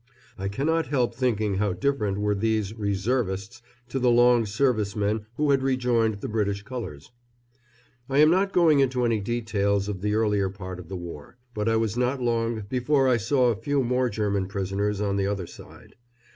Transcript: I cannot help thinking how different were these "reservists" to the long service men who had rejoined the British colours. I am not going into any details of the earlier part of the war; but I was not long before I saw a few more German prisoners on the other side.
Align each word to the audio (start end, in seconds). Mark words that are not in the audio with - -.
I 0.35 0.47
cannot 0.47 0.87
help 0.87 1.13
thinking 1.13 1.57
how 1.57 1.73
different 1.73 2.17
were 2.17 2.33
these 2.33 2.73
"reservists" 2.73 3.61
to 3.89 3.99
the 3.99 4.09
long 4.09 4.47
service 4.47 4.95
men 4.95 5.27
who 5.35 5.51
had 5.51 5.61
rejoined 5.61 6.21
the 6.21 6.27
British 6.27 6.63
colours. 6.63 7.11
I 8.09 8.17
am 8.17 8.31
not 8.31 8.51
going 8.51 8.79
into 8.79 9.05
any 9.05 9.19
details 9.19 9.87
of 9.87 10.01
the 10.01 10.15
earlier 10.15 10.49
part 10.49 10.79
of 10.79 10.89
the 10.89 10.97
war; 10.97 11.37
but 11.53 11.69
I 11.69 11.75
was 11.75 11.97
not 11.97 12.19
long 12.19 12.63
before 12.67 13.07
I 13.07 13.17
saw 13.17 13.49
a 13.51 13.55
few 13.55 13.83
more 13.83 14.09
German 14.09 14.47
prisoners 14.47 14.99
on 15.01 15.17
the 15.17 15.27
other 15.27 15.45
side. 15.45 15.93